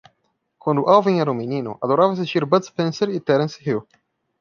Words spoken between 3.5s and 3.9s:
Hill.